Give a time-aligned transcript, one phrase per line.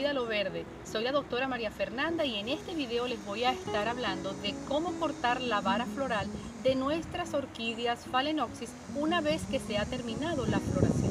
[0.00, 0.64] Cuida lo Verde.
[0.90, 4.54] Soy la doctora María Fernanda y en este video les voy a estar hablando de
[4.66, 6.26] cómo cortar la vara floral
[6.62, 11.09] de nuestras orquídeas Phalaenopsis una vez que se ha terminado la floración.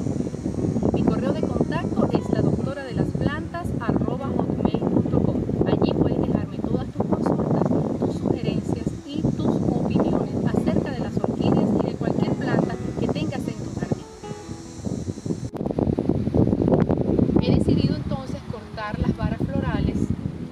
[18.80, 19.98] Las varas florales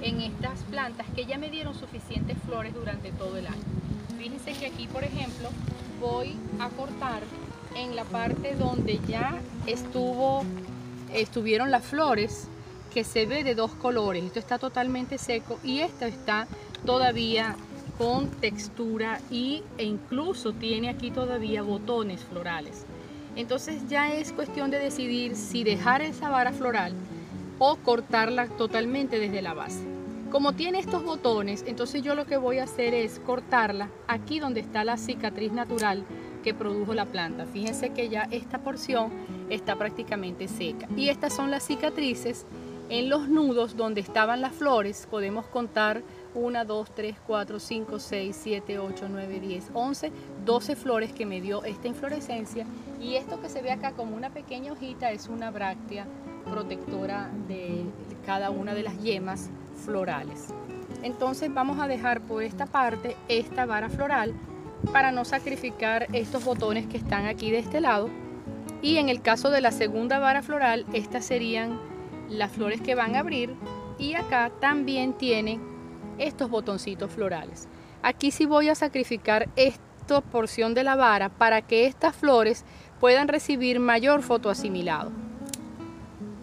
[0.03, 3.63] en estas plantas que ya me dieron suficientes flores durante todo el año.
[4.19, 5.49] Fíjense que aquí, por ejemplo,
[5.99, 7.23] voy a cortar
[7.75, 10.43] en la parte donde ya estuvo,
[11.11, 12.47] estuvieron las flores
[12.93, 14.23] que se ve de dos colores.
[14.23, 16.47] Esto está totalmente seco y esto está
[16.85, 17.55] todavía
[17.97, 22.85] con textura y, e incluso tiene aquí todavía botones florales.
[23.35, 26.93] Entonces ya es cuestión de decidir si dejar esa vara floral
[27.59, 29.83] o cortarla totalmente desde la base.
[30.31, 34.59] Como tiene estos botones, entonces yo lo que voy a hacer es cortarla aquí donde
[34.59, 36.05] está la cicatriz natural
[36.43, 37.45] que produjo la planta.
[37.45, 39.11] Fíjense que ya esta porción
[39.49, 40.87] está prácticamente seca.
[40.95, 42.45] Y estas son las cicatrices
[42.89, 46.01] en los nudos donde estaban las flores podemos contar
[46.33, 50.11] 1, 2, 3, 4, 5, 6, 7, 8, 9, 10, 11,
[50.43, 52.65] 12 flores que me dio esta inflorescencia
[52.99, 56.07] y esto que se ve acá como una pequeña hojita es una bráctea
[56.45, 57.85] protectora de
[58.25, 59.49] cada una de las yemas
[59.85, 60.47] florales.
[61.03, 64.33] Entonces vamos a dejar por esta parte esta vara floral
[64.91, 68.09] para no sacrificar estos botones que están aquí de este lado
[68.81, 71.79] y en el caso de la segunda vara floral estas serían
[72.29, 73.55] las flores que van a abrir
[73.97, 75.59] y acá también tiene
[76.17, 77.67] estos botoncitos florales.
[78.01, 82.65] Aquí sí voy a sacrificar esta porción de la vara para que estas flores
[82.99, 85.11] puedan recibir mayor fotoasimilado.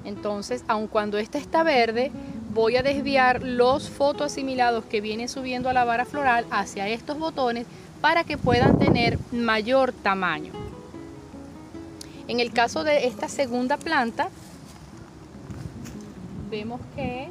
[0.06, 2.12] Entonces, aun cuando esta está verde,
[2.54, 7.66] voy a desviar los fotoasimilados que vienen subiendo a la vara floral hacia estos botones
[8.00, 10.52] para que puedan tener mayor tamaño.
[12.28, 14.28] En el caso de esta segunda planta,
[16.50, 17.28] vemos que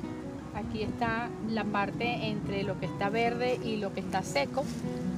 [0.54, 4.66] aquí está la parte entre lo que está verde y lo que está seco.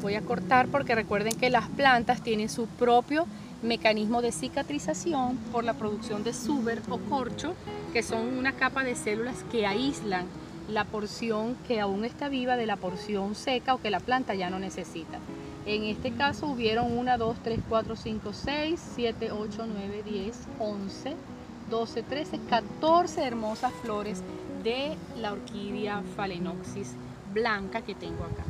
[0.03, 3.25] Voy a cortar porque recuerden que las plantas tienen su propio
[3.61, 7.55] mecanismo de cicatrización por la producción de suber o corcho,
[7.93, 10.25] que son una capa de células que aíslan
[10.69, 14.49] la porción que aún está viva de la porción seca o que la planta ya
[14.49, 15.19] no necesita.
[15.65, 21.15] En este caso hubieron 1, 2, 3, 4, 5, 6, 7, 8, 9, 10, 11,
[21.69, 24.21] 12, 13, 14 hermosas flores
[24.63, 26.93] de la orquídea Phalaenopsis
[27.33, 28.43] blanca que tengo acá.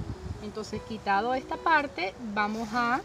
[0.43, 3.01] Entonces, quitado esta parte, vamos a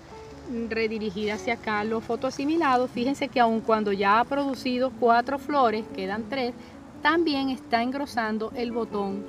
[0.69, 2.91] redirigir hacia acá los fotoasimilados.
[2.91, 6.55] Fíjense que aun cuando ya ha producido cuatro flores, quedan tres,
[7.03, 9.25] también está engrosando el botón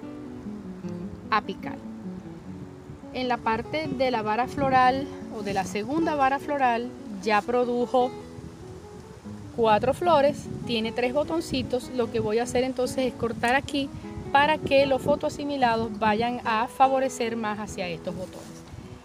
[1.30, 1.78] apical.
[3.14, 5.08] En la parte de la vara floral
[5.38, 6.90] o de la segunda vara floral
[7.22, 8.12] ya produjo
[9.56, 11.90] cuatro flores, tiene tres botoncitos.
[11.96, 13.90] Lo que voy a hacer entonces es cortar aquí
[14.32, 18.63] para que los fotoasimilados vayan a favorecer más hacia estos botones.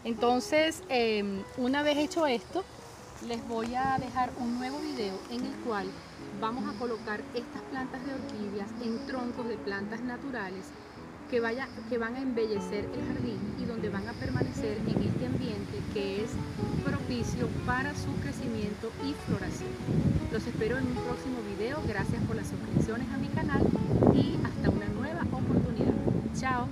[0.08, 2.64] Entonces, em, una vez hecho esto,
[3.26, 5.86] les voy a dejar un nuevo video en el cual
[6.40, 10.64] vamos a colocar estas plantas de orquídeas en troncos de plantas naturales
[11.30, 15.26] que, vaya, que van a embellecer el jardín y donde van a permanecer en este
[15.26, 16.30] ambiente que es
[16.82, 19.68] propicio para su crecimiento y floración.
[20.32, 21.82] Los espero en un próximo video.
[21.86, 23.60] Gracias por las suscripciones a mi canal
[24.14, 25.92] y hasta una nueva oportunidad.
[26.34, 26.66] Chao.